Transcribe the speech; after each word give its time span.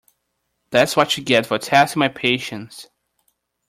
That’s 0.71 0.95
what 0.95 1.15
you 1.15 1.23
get 1.23 1.45
for 1.45 1.59
testing 1.59 1.99
my 1.99 2.07
patience. 2.07 2.87